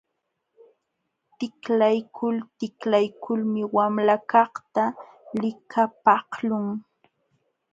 [1.37, 4.83] Tiklaykul tiklaykulmi wamlakaqta
[5.41, 6.67] likapaqlun.